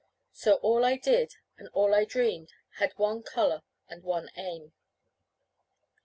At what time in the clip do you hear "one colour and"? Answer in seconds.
2.97-4.01